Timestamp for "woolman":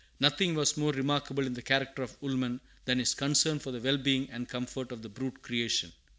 2.23-2.59